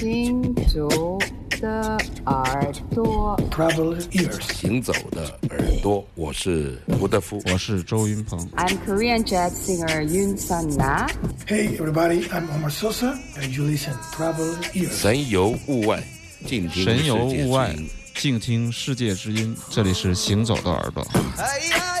[0.00, 0.88] 行走
[1.60, 3.38] 的耳朵，
[4.40, 7.38] 行走的耳朵，我是吴德夫。
[7.52, 8.38] 我是周云鹏。
[8.56, 11.06] I'm Korean jazz singer Yoon Sun Na.
[11.46, 14.90] Hey, everybody, I'm Omar Sosa, and you listen Travel ears.
[14.90, 16.02] 神游物外，
[16.46, 17.76] 静听神游物外，
[18.14, 19.54] 静听世界之音。
[19.68, 21.06] 这里是行走的耳朵。
[21.36, 21.44] 哎
[21.76, 21.99] 呀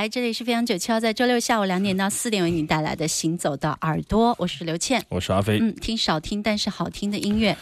[0.00, 5.04] 来，这里是飞扬九七幺，在周六下午两点到四点为您带来的《行走的耳朵》，我是刘倩。
[5.10, 5.58] 我是阿飞。
[5.60, 7.54] 嗯，听少听但是好听的音乐。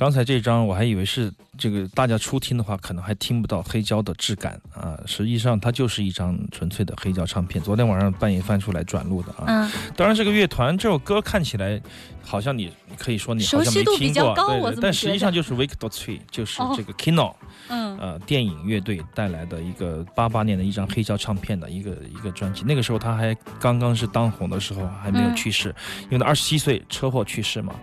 [0.00, 4.98] 刚才这张我还以为是这个大家初听的话，可能还听不到黑胶的质感啊。
[5.04, 7.62] 实际上它就是一张纯粹的黑胶唱片。
[7.62, 9.44] 昨天晚上半夜翻出来转录的啊。
[9.46, 11.78] 嗯，当然这个乐团这首歌看起来
[12.24, 14.78] 好像你可以说你好像没听过，对对。
[14.80, 17.34] 但实际上就是 Wake the Tree，就是哦这个 Kino。
[17.68, 25.68] 嗯呃，电影乐队带来的一个八八年的一张黑胶唱片的一个一个专辑，那个时候他还刚刚是当红的时候，还没有嗯去世，
[26.04, 27.74] 因为他二十七岁车祸去世嘛。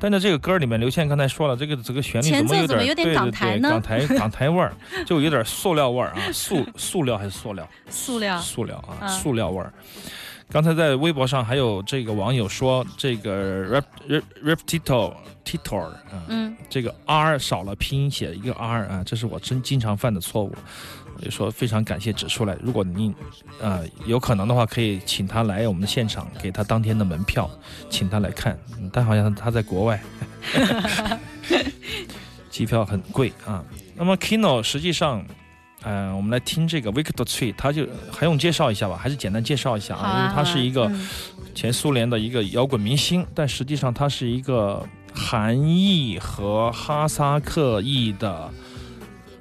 [0.00, 2.30] 但是这个歌里面，刘倩刚才说了，这个这个旋律
[2.66, 4.72] 怎么有点港台呢港台 港台味儿，
[5.06, 7.68] 就有点塑料味儿啊，塑塑料还是塑料？
[7.88, 9.72] 塑料塑料啊，嗯塑料味儿。
[10.50, 15.12] 刚才在微博上还有这个网友说，这个 rap rap rap tito
[15.44, 20.54] tito 啊，嗯这个 R 少了拼音写一个 R 啊，这是我真经常犯的错误。
[21.16, 23.14] 我就说非常感谢指出来，如果你
[23.60, 27.50] 呃有可能的话，可以请他来我们的现场，给他当天的门票，
[27.90, 28.56] 请他来看。
[28.78, 30.00] 嗯但好像他在国外，
[32.50, 33.64] 机票很贵啊。
[33.96, 35.24] 那么 Kino 实际上。
[35.84, 41.08] 呃，我们来听这个 Victor Tree，他就还用介绍一下吧，还是简单介绍一下好啊因为他是一个嗯。
[41.54, 44.84] 前苏联的一个摇滚明星，但实际上他是一个
[45.14, 48.50] 韩裔和哈萨克裔的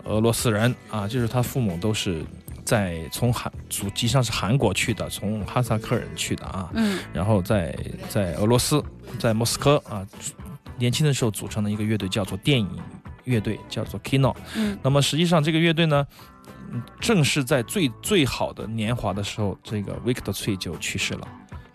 [0.04, 2.24] 俄罗斯人啊，就是他父母都是
[2.64, 7.00] 在从韩祖籍上是韩国去的，从哈萨克人去的啊，嗯。
[7.12, 7.76] 然后在
[8.08, 8.84] 在俄罗斯，
[9.18, 10.06] 在莫斯科啊，
[10.78, 12.70] 年轻的时候组成的一个乐队叫做电影
[13.24, 14.36] 乐队，叫做 Kino。
[14.56, 14.78] 嗯。
[14.84, 16.18] 那么实际上这个乐队呢，嗯
[17.00, 21.28] 正是在最最好的年华的时候，这个 Victor Tre 就去世了。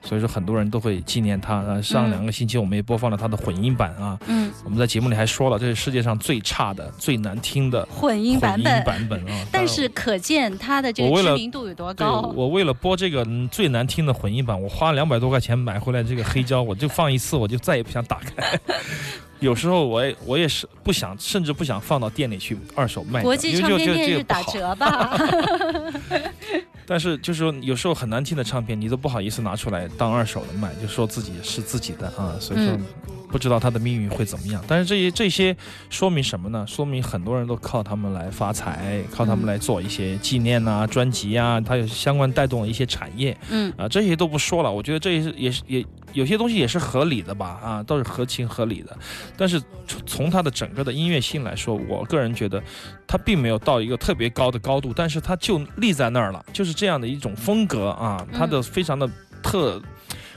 [0.03, 1.59] 所以说很多人都会纪念他。
[1.63, 4.19] 呃，上嗯两个星期我们也播放了他的混音版啊。
[4.27, 9.47] 嗯，我们在节目里还说了，这是世界上最差的、最难听的混音版本，版本啊。
[9.51, 12.33] 但是可见他的这个知名度有多高。
[12.35, 18.59] 我为了播这个嗯最难听的混音版，我花两百多块钱买回来这个黑胶，我就放一次，我就再也不想打开。
[19.41, 24.43] 有时候我也我也是不想，甚至不想放到店里去二手卖，国际唱片店日这个不好。
[24.43, 25.19] 打折吧？
[26.89, 32.87] 但是就是说，有时候很难听的唱片，你都不好意思拿出来当二手的卖，就说自己是自己的啊，所以说嗯
[33.31, 34.65] 不知道他的命运会怎么样。
[34.67, 35.55] 但是这些这些
[35.91, 36.65] 说明什么呢？
[36.67, 44.73] 说明很多人都靠他们来发财，靠他们来做一些纪念啊、专辑啊，它有相关带动的一些产业嗯啊，这些都不说了。
[44.73, 48.97] 我觉得这也是也是也有些东西也是合理的吧，啊，都是合情合理的。
[49.37, 52.63] 但是从从它的整个的音乐性来说，我个人觉得
[53.07, 59.09] 它并没有到一个特别高的高度，但是它就立在那儿了，就是这样的一种风格啊，它的非常的
[59.43, 59.81] 特。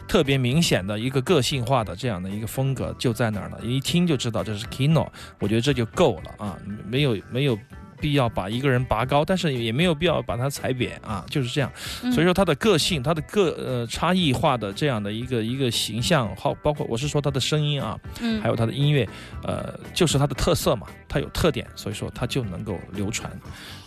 [0.08, 5.08] 特别明显的一个个性化的这样的一个风格就在那儿了，一听就知道这是 Kino，
[5.40, 7.58] 我觉得这就够了啊，没有没有
[8.02, 11.72] 必要把一个人拔高，但是也没有必要把他踩扁啊，就是这样。
[12.04, 19.08] 嗯所以说他的个性，他的个呃差异化的这样的一个一个形象，好，包括我是说他的声音啊，嗯还有他的音乐，
[19.44, 23.32] 呃，就是他的特色嘛，他有特点，所以说他就能够流传，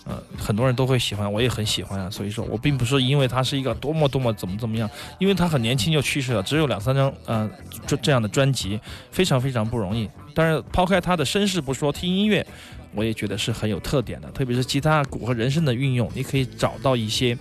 [0.06, 7.50] 呃，很多人都会喜欢，我也很喜欢啊，所以说我并不是因为他是一个多么多么怎么怎么样，因为他很年轻就去世了，只有两三张呃
[7.86, 8.80] 这这样的专辑，
[9.10, 10.08] 非常非常不容易。
[10.34, 12.44] 但是抛开他的身世不说，听音乐，
[12.94, 17.36] 我也觉得是很有特点的，特别是吉他、鼓和人声的运用，你可以找到一些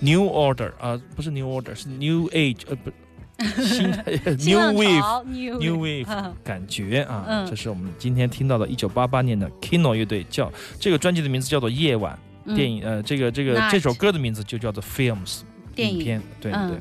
[0.00, 2.90] New Order 啊、不是 New Order，是 New Age，呃不。
[3.38, 3.92] 新
[4.38, 10.50] 新 New Wave 潮 New New Wave，Wave 嗯感觉啊，嗯这是我们今天听到的1988年的 Kino 乐队，叫
[10.80, 12.14] 这个专辑的名字叫做《夜晚》，
[12.46, 15.40] 嗯电影呃，这个这个这首歌的名字就叫做 Films
[15.74, 16.78] 电影片，对对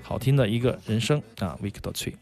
[0.00, 2.14] 好听的一个人声啊，Victor Tree。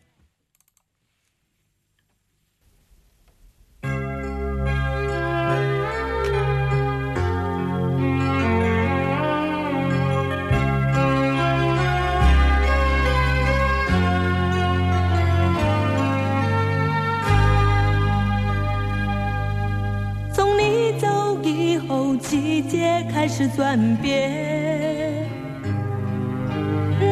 [23.26, 25.26] 开始转变，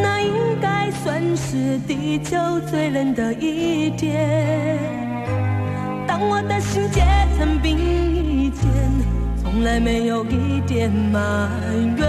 [0.01, 2.39] 那应该算是地球
[2.71, 4.79] 最冷的一天。
[6.07, 7.01] 当我的心结
[7.37, 8.71] 成冰以前，
[9.43, 11.51] 从来没有一点埋
[11.97, 12.07] 怨。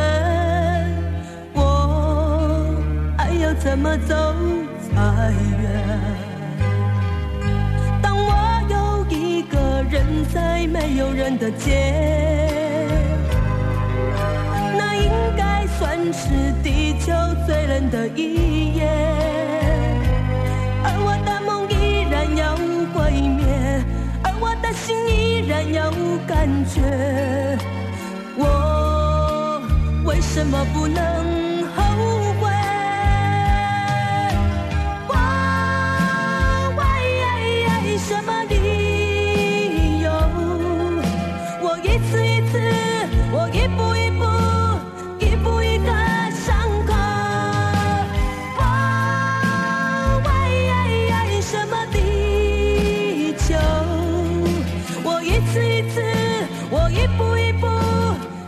[1.53, 2.75] 我
[3.17, 4.15] 还要怎么走
[4.88, 5.33] 才
[5.63, 5.81] 远？
[8.03, 8.29] 当我
[8.69, 12.75] 有一个人在没有人的街，
[15.04, 17.12] 应该算是地球
[17.46, 18.88] 最冷的一夜。
[20.84, 21.74] 而我的梦依
[22.10, 22.56] 然要
[22.94, 23.46] 毁灭，
[24.24, 25.92] 而我的心依然有
[26.28, 27.58] 感觉。
[28.38, 29.62] 我
[30.06, 31.02] 为什么不能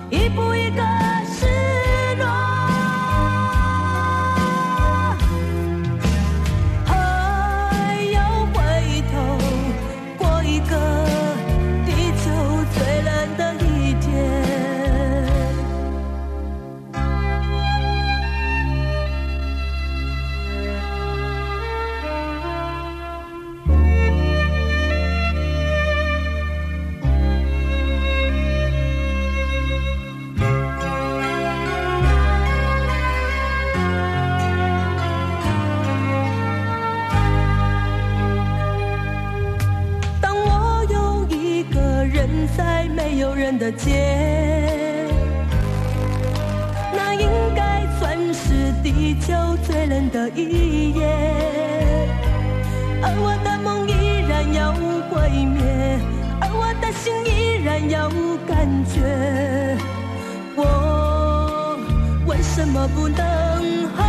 [0.10, 1.07] 一步一个
[55.18, 56.00] 毁灭，
[56.40, 59.76] 而我的心依然有感觉。
[60.56, 61.76] 我
[62.28, 64.04] 为什么不能后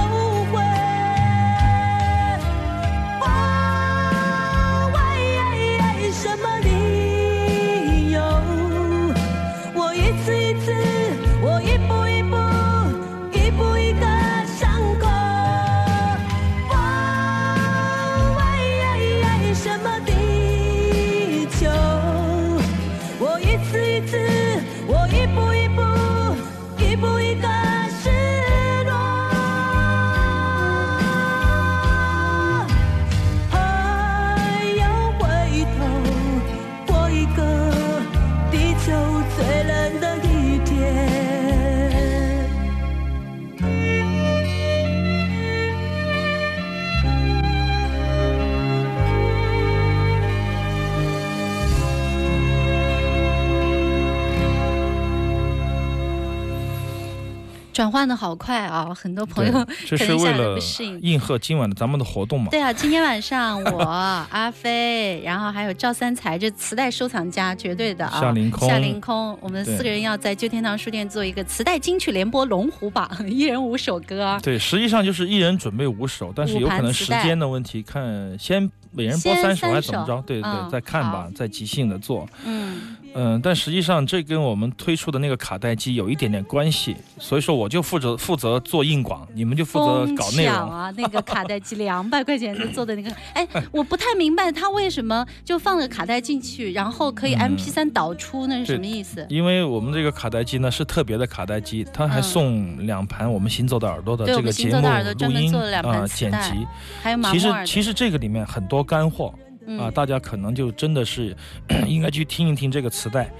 [57.78, 59.52] 转换的好快啊，很多朋友
[59.86, 61.00] 这可能下来是为了不适应。
[61.00, 62.48] 应和今晚的咱们的活动嘛。
[62.50, 63.82] 对啊，今天晚上我
[64.30, 68.20] 阿飞，然后还有赵三才，这磁带收藏家绝对的啊。
[68.20, 74.36] 夏凌空夏凌空，我们四个人要在旧天堂书店做一个磁带金曲联播龙虎榜， 一人五首歌。
[74.42, 80.16] 对，实际上就是一人准备五首，但是有可能时间的问题，看先每人播三首还是怎么着？
[80.16, 82.28] 首对对，嗯再看吧，再即兴的做。
[82.44, 90.54] 嗯，嗯，但实际上这跟我们推出的那个卡带机有一点点关系，所以说我就负责负责做硬广，你们就负责搞内容。
[90.54, 90.92] 抢啊！
[90.96, 99.26] 那个卡带机两百块钱就做的那个，哎， 我不太明白他为什么就放个卡带进去，然后可以嗯 MP 三导出，那是什么意思？
[99.28, 106.64] 因为我们这个卡带机呢是特别的卡带机，它还嗯送两盘我们行走的耳朵的这个节目录音啊剪辑。
[107.02, 109.34] 还有马其实其实这个里面很多干货
[109.68, 111.36] 嗯啊，大家可能就真的是
[111.86, 113.30] 应该去听一听这个磁带。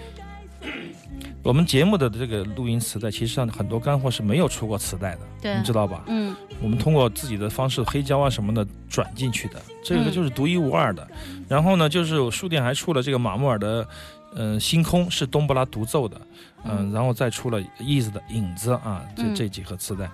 [1.43, 6.05] 我们节目的这个录音磁带，其实上很多干货是没有出过磁带的，对你知道吧？
[6.09, 11.07] 嗯我们通过自己的方式，黑胶啊什么的转进去的，这个嗯就是独一无二的。
[11.49, 13.87] 然后呢，就是书店还出了这个马穆尔的，
[14.35, 16.21] 呃，星空是冬不拉独奏的，
[16.65, 20.11] 嗯、嗯然后再出了 Easy 的影子啊，这嗯这几盒磁带。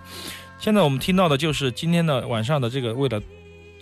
[0.60, 3.20] 现在我们听到的就是今天的晚上的这个，为了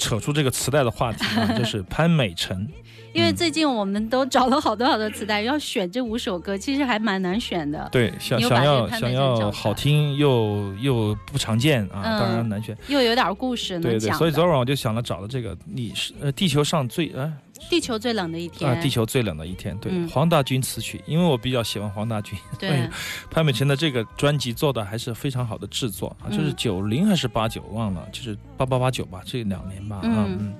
[0.03, 2.69] 扯出这个磁带的话题啊， 就是潘美辰。
[3.15, 7.87] 因为嗯最近我们都找了好多好多磁带，要选这五首歌，其实还蛮难选的。
[7.93, 12.75] 对，想想要想要好听又又不常见啊，嗯当然难选。
[12.89, 17.31] 又有点故事能对对，所以昨晚我就想了找了这个，你是呃地球上最呃
[17.71, 20.09] 地球最冷的一天，啊，地球最冷的一天，对，嗯。
[20.09, 22.89] 黄大军词曲，因为我比较喜欢黄大军，对，
[23.31, 26.55] 潘美辰的这个专辑做的还是非常好的制作啊，就是嗯。
[26.57, 30.39] 九零还是八九忘了，就是八八八九吧，这两年吧，啊嗯。
[30.41, 30.55] 嗯，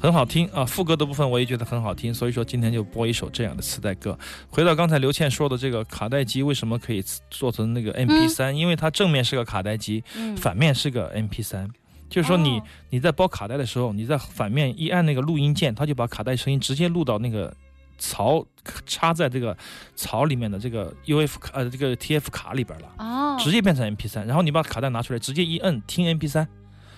[0.00, 4.18] 很好听啊，副歌的部分我也觉得很好听，所以说今天就播一首这样的磁带歌。
[4.50, 11.70] 回到刚才刘倩说的这个卡带机为什么可以做成那个 MP 三、因为它正面是个卡带机，嗯，反面是个 MP 三。
[12.08, 17.54] 就是说你、哦你在包卡带的时候，你在反面一按那个录音键，它就把卡带声音直接录到那个
[17.98, 18.44] 槽
[18.86, 19.56] 插在这个
[19.94, 24.26] 槽里面的这个 UF 卡呃这个 TF 卡里边了，哦，直接变成 MP 三。
[24.26, 26.46] 然后你把卡带拿出来，直接一摁听 MP 三，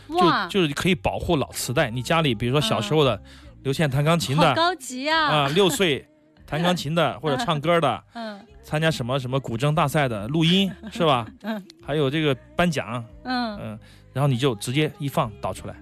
[0.08, 1.90] 就就是可以保护老磁带。
[1.90, 3.20] 你家里比如说小时候的
[3.62, 5.28] 刘倩弹钢琴的好高级啊！
[5.28, 6.06] 啊，六岁
[6.46, 11.26] 弹钢琴的或者唱歌的， 嗯参加什么什么古筝大赛的录音是吧？
[11.42, 13.78] 嗯，还有这个颁奖，嗯，嗯，
[14.12, 15.74] 然后你就直接一放导出来，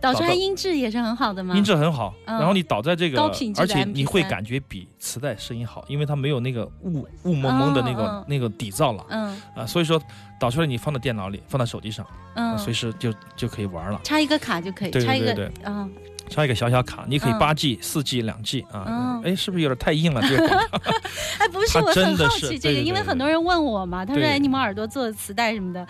[0.00, 1.56] 导出来音质也是很好的吗？
[1.56, 2.38] 音质很好，嗯。
[2.38, 9.04] 然后你导在这个高品，质而且你会感觉比磁带声音好，因为它没有那个雾雾蒙蒙的那个、那个底噪了。
[9.08, 9.42] 嗯。
[9.56, 10.00] 啊，所以说
[10.38, 14.00] 导出来你放到电脑里，放到手机上，嗯，随时就就可以玩了。
[14.04, 15.52] 插一个卡就可以，对对插一个对对。
[15.64, 15.90] 嗯，
[16.28, 20.22] 插一个小小卡，你可以嗯八 G、四 G、两 G 啊嗯，哎，是不是有点太硬了？
[20.22, 20.78] 这个广告
[21.38, 25.86] 哎，不是，我很真的是好奇这个，因为很多人问我嘛，他说哎，你们耳朵做的磁带什么的，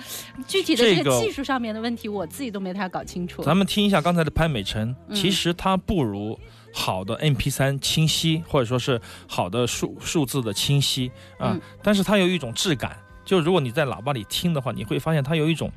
[0.46, 3.42] 具体的这这个个技术上面的问题，我自己都没太搞清楚。
[3.42, 6.38] 咱们听一下刚才的潘美辰，嗯其实它不如
[6.72, 15.70] 好的 MP 3清晰，或者说是好的数数字的清晰啊，嗯但是它有一种质感，就如果你在喇叭里听的话，你会发现它有一种。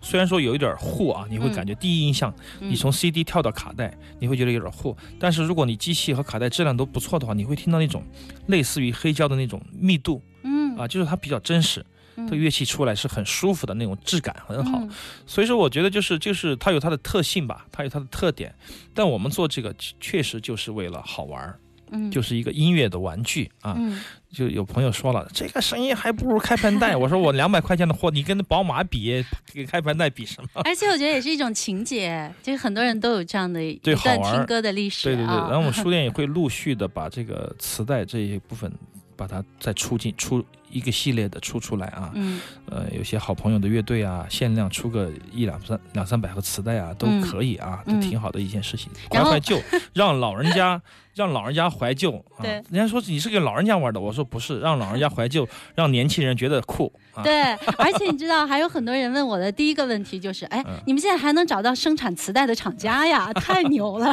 [0.00, 4.96] 虽然说有一点糊啊，你会嗯感觉第一印象，嗯你从 CD 跳到卡带，你会觉得有点糊。
[5.18, 8.02] 但是如果你机器和卡带质量都不错的话，你会听到那种
[8.46, 11.84] 类似于黑胶的那种密度嗯啊，就是它比较真实，
[12.16, 14.78] 嗯这乐器出来是很舒服的那种质感很好。
[14.78, 14.90] 嗯
[15.26, 18.54] 所以说，我觉得就是就是它有它的特性吧，它有它的特点。
[18.94, 21.58] 但我们做这个确实就是为了好玩儿，
[21.92, 23.74] 嗯就是一个音乐的玩具啊。
[23.78, 24.00] 嗯
[24.32, 26.94] 就有朋友说了，这个声音还不如开盘带。
[26.96, 30.62] 我说我两百块钱的货，你跟那宝马比，跟开盘带比什么？
[30.62, 35.48] 而且我觉得也是一种情节，就是很多人都有这样的一 对听歌的历史对对对，啊。
[35.48, 38.72] 然后我们书店也会陆续的把这个磁带这一部分，
[39.16, 42.10] 把它再出进出一个系列的出出来啊。
[42.14, 48.90] 嗯呃，有些好朋友的乐队啊，限量出个一两三两三百个磁带啊，都嗯可以啊，嗯都挺好的一件事情。
[49.10, 49.60] 怀怀旧，
[49.92, 50.80] 让老人家
[51.14, 52.44] 让老人家怀旧啊。
[52.44, 57.22] 人家说你是给老人家玩的，我说不是，让老人家怀旧， 让年轻人觉得酷啊。
[57.24, 57.42] 对，
[57.76, 63.32] 而且你知道，还有很多人问我的第一个问题就是，哎嗯，你们现在还能找到生产磁带的厂家呀？
[63.34, 64.06] 太牛了！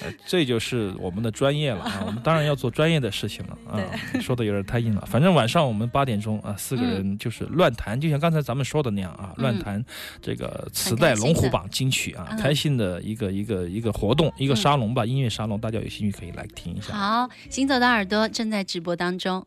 [0.00, 2.02] 呃这就是我们的专业了啊！
[2.06, 3.76] 我们当然要做专业的事情了啊！
[4.20, 9.84] 说的有点太硬了，反正晚上我们八点钟啊，四个人就是乱弹，就像刚才咱们说的那样啊，嗯乱弹
[10.22, 16.94] 这个磁带龙虎榜金曲啊，嗯开心的一个一个一个活动，一个嗯沙龙吧，音乐沙龙，大家有兴趣可以来听一下。
[16.94, 19.46] 好，行走的耳朵正在直播当中。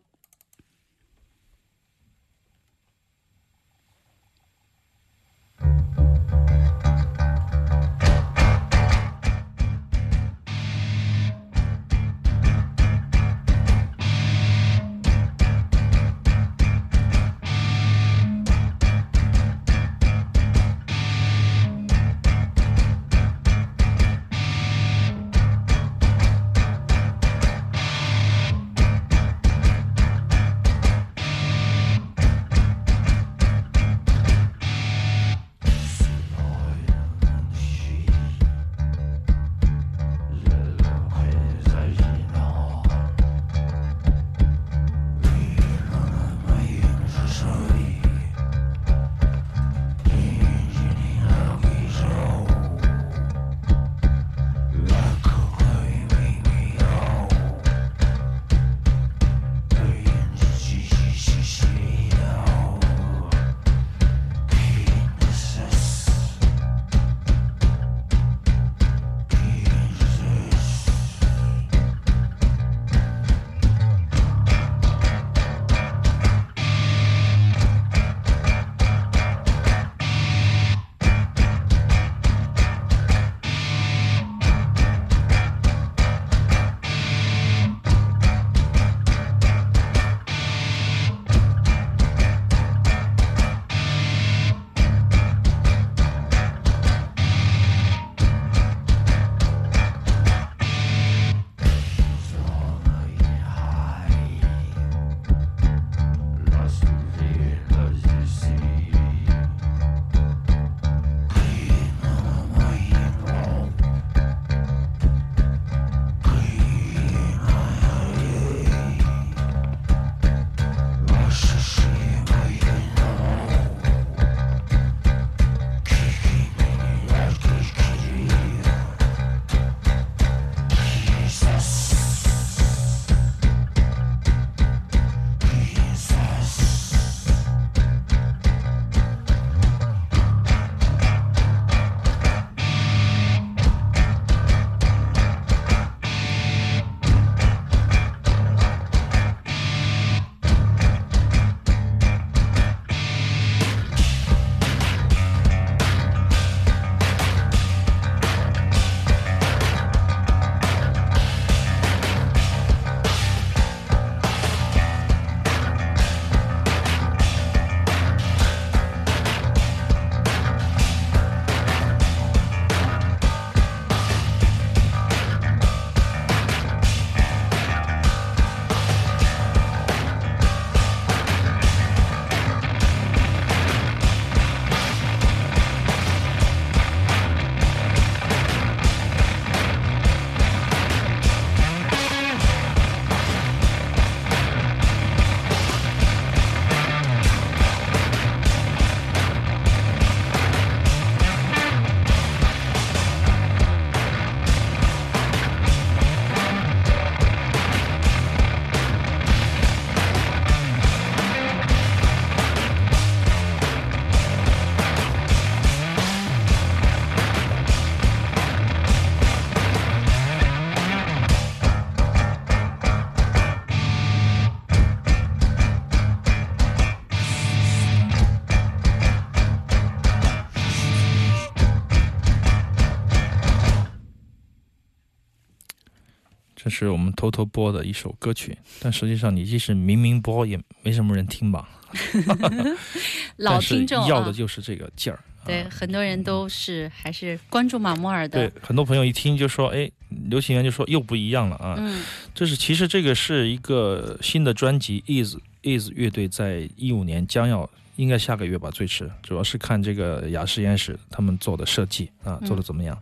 [237.24, 241.68] 偷偷播的一首歌曲，但实际上你即使明明播，也没什么人听吧。
[243.36, 245.18] 老听众啊要的，就是这个劲儿。
[245.46, 249.90] 对，啊很多人都是还是关注马莫尔的对。，很多朋友一听就说：“哎，
[250.28, 251.76] 刘行元就说又不一样了啊。
[251.78, 252.02] 嗯
[252.34, 257.70] 这是其实这个是一个新的专辑，Is Is 乐队在一五年将要。
[257.96, 259.10] 应该下个月吧，最迟。
[259.22, 262.96] 主要是看这个雅实验室他们做的设计啊，嗯做的怎么样？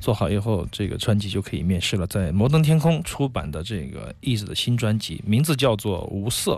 [0.00, 2.06] 做好以后，这个专辑就可以面世了。
[2.06, 6.52] 在摩登天空出版的这个 Is 的新专辑，名字叫做《无色》，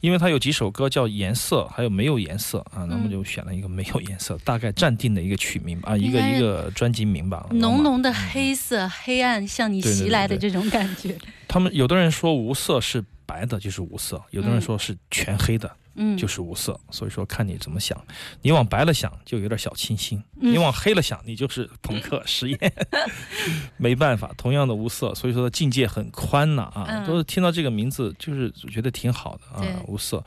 [0.00, 7.46] 因为它有几首歌叫《颜色》，还有没有颜色啊，那么嗯就选了一个没有颜色，大概暂定的一个曲名吧，啊，一个一个专辑名吧。
[7.50, 11.16] 浓浓的黑色、黑暗向你袭来的这种感觉。
[11.48, 15.85] 他们有的人说无色是白的，就是无色；有的人说是全黑的，嗯，
[16.16, 16.78] 就是无色。
[16.90, 18.00] 所以说看你怎么想，
[18.42, 22.72] 你往白了想就有点小清新，嗯你往黑了想你就是朋克实验。
[23.76, 30.24] 没办法，同样的无色，所以说境界很宽呐啊，嗯都是听到这个名字就是觉得挺好的啊，无色，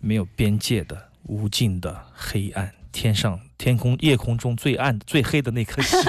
[0.00, 5.98] 没有边界的无尽的黑暗，天上天空夜空中最暗最黑的那颗星。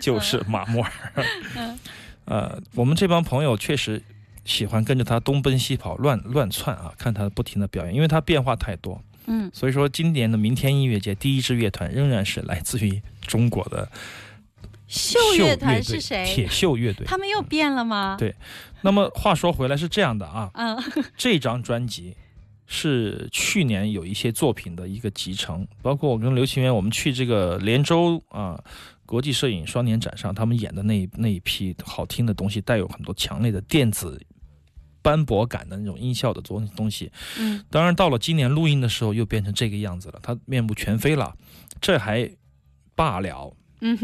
[0.00, 0.92] 就是马莫尔。
[2.26, 4.02] 呃，我们这帮朋友确实
[4.48, 8.98] 喜欢跟着他东奔西跑、乱乱窜啊，看他不停的表演，因为他变化太多。
[9.26, 13.86] 嗯，所以说，今年的明天音乐节第一支乐团仍然是来自于中国的
[14.86, 16.48] 秀乐乐团是谁铁？
[16.48, 17.06] 锈乐队。
[17.06, 18.16] 他们又变了吗？
[18.18, 18.34] 对
[18.80, 20.82] 那么话说回来是这样的啊， 嗯
[21.14, 22.16] 这张专辑
[22.66, 28.58] 是去年有一些作品的一个集成，包括我跟刘清源我们去这个连州啊
[29.04, 34.18] 国际摄影双年展上，他们演的那那一批好听的东西，带有很多强烈的电子。
[35.02, 41.34] 斑驳感的那种音效的东东西，嗯当然到了今年录音的时候又变成这个样子了，他面目全非了，
[41.80, 42.30] 这还
[42.94, 43.54] 罢了。
[43.80, 43.96] 嗯，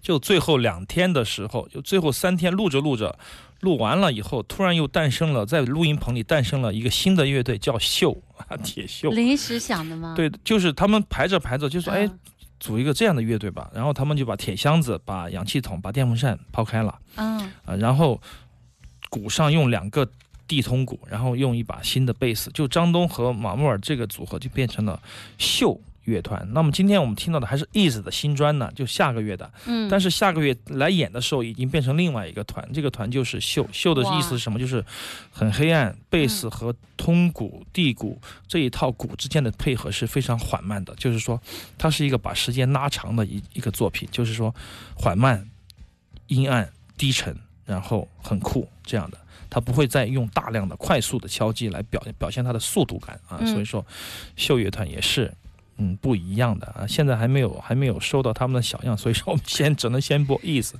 [0.00, 3.18] 就最后两天的时候，就最后三天录着录着，
[3.60, 9.10] 录完了以后，突然又诞生了，在录音棚里诞生了一个新的乐队，叫秀啊， 铁锈。
[9.10, 12.18] 临时想的吗？，对，就是他们排着排着就说，哎，嗯
[12.58, 13.70] 组一个这样的乐队吧。
[13.74, 18.20] 然后他们就把铁箱子、把氧气筒、把电风扇抛开了嗯啊，然后
[19.10, 20.10] 鼓上用两个
[20.48, 25.00] 地通鼓，然后用一把新的贝斯，就张东和马木尔这个组合就变成了
[25.38, 25.80] 秀。
[26.04, 29.52] 乐团，那么今天我们听到的还是 Ease 的新专呢，就下个月的。
[29.66, 33.68] 嗯，但是下个月来演的时候，已经变成另外一个团，这个团就是秀。
[33.72, 34.58] 秀的意思是什么？
[34.58, 34.82] 就是
[35.30, 41.38] 很黑暗，贝斯和通鼓、地鼓这一套鼓之间的配合是非常缓慢的，就是说，
[41.76, 44.54] 它是一个把时间拉长的一一个作品，就是说，
[44.96, 45.46] 缓慢、
[46.28, 49.18] 阴暗、低沉，然后很酷这样的。
[49.50, 53.84] 它不会再用大量的快速的敲击来表表现它的速度感啊，嗯所以说，
[54.36, 55.32] 秀乐团也是。
[55.80, 60.72] 嗯，不一样的啊，现在还没有还没有收到他们的小样，所以说我们先只能先播 Ease，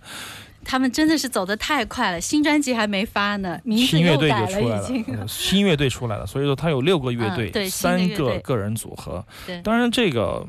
[0.64, 9.24] 他们真的是走的太快了，新专辑还没发呢，名字新乐队又改就出来了已经。，嗯新乐队出来了，所以说他有六个乐队，嗯对三个个人组合。
[9.62, 10.44] 当然这个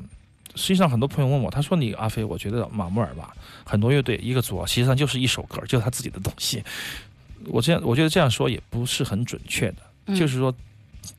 [0.56, 3.32] 实际上很多朋友问我，他说你阿飞，我觉得马木尔吧，
[3.64, 6.64] 很多乐队一个组合实际上就是一首歌，就是他自己的东西。
[7.52, 10.54] 我这样我觉得这样说也不是很准确的，嗯就是说。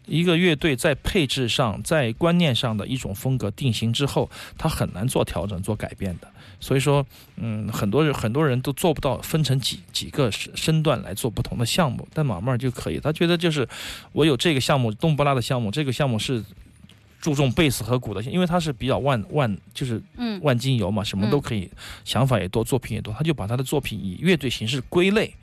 [0.07, 6.29] 一个乐队在配置上、在观念上的一种风格定型之后，它很难做调整、做改变的。
[6.61, 7.05] 所以说，
[7.37, 13.01] 嗯，很多人很多人都做不到分成几几个身身段来做不同的项目，但马妹儿就可以。
[13.01, 13.67] 他觉得就是
[14.13, 16.45] 我有这个项目，东不拉的项目，这个项目是
[17.21, 21.71] 注重贝斯和鼓的，因为他是比较万万就是嗯万金油嘛，什么都可以，
[22.05, 25.35] 想法也多，作品也多，他就把他的作品以乐队形式归类。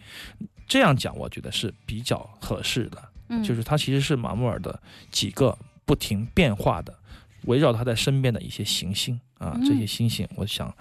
[0.67, 3.03] 这样讲，我觉得是比较合适的。
[3.30, 6.97] 嗯，就是他其实是马穆尔的几个不停变化的，
[7.43, 10.73] 围绕他在身边的一些行星啊，嗯这些星星，我想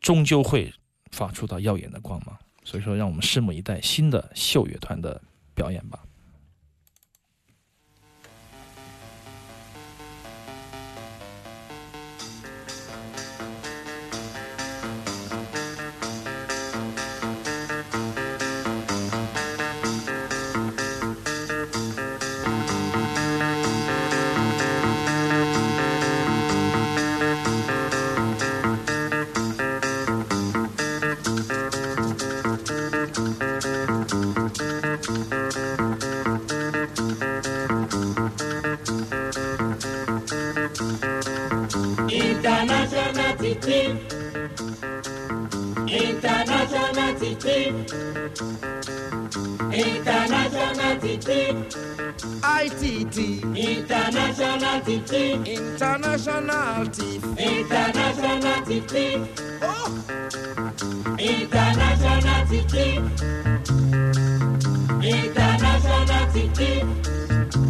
[0.00, 0.72] 终究会
[1.10, 2.36] 发出到耀眼的光芒。
[2.62, 5.20] 所以说，让我们拭目以待新的秀乐团的
[5.54, 5.98] 表演吧。
[43.50, 43.96] ti clip
[45.86, 47.32] international ti
[52.62, 53.16] ITT
[53.54, 58.78] international ti clip international ti international ti
[59.62, 59.88] oh.
[61.18, 63.02] International ti clip
[65.02, 67.19] international ti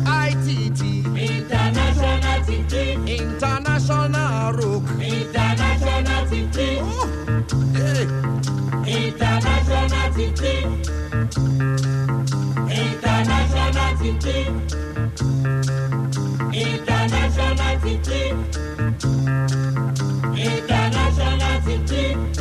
[0.07, 0.81] ITT.
[1.17, 2.75] International TT.
[3.21, 4.85] International Rook.
[5.01, 6.59] International TT.
[6.83, 7.09] Oh.
[7.75, 8.07] Hey.
[9.07, 10.43] International TT.
[12.71, 14.27] International TT.
[16.53, 18.11] International TT.
[20.37, 22.40] International TT.